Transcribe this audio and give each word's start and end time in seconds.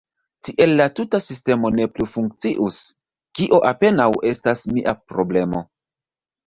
Tiel 0.45 0.71
la 0.79 0.87
tuta 0.99 1.19
sistemo 1.25 1.71
ne 1.79 1.85
plu 1.97 2.09
funkcius– 2.15 2.81
kio 3.41 3.61
apenaŭ 3.75 4.09
estas 4.35 4.69
mia 4.75 5.01
problemo. 5.13 5.69